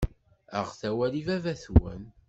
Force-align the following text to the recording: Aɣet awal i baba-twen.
Aɣet 0.57 0.81
awal 0.89 1.13
i 1.19 1.23
baba-twen. 1.27 2.03